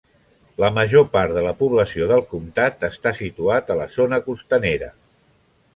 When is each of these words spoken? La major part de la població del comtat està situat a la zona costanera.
La 0.61 0.69
major 0.77 1.03
part 1.15 1.35
de 1.35 1.43
la 1.47 1.51
població 1.59 2.07
del 2.13 2.23
comtat 2.33 2.89
està 2.91 3.13
situat 3.21 3.69
a 3.75 3.79
la 3.83 3.87
zona 3.99 4.21
costanera. 4.31 4.91